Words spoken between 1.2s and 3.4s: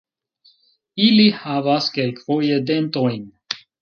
havas kelkfoje dentojn.